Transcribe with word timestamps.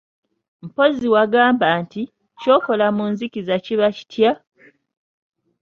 Mpozzi 0.65 1.07
wagamba 1.13 1.67
nti, 1.83 2.01
ky'okola 2.41 2.85
mu 2.97 3.05
nzikiza 3.11 3.55
kiba 3.65 3.87
kitya? 3.97 4.31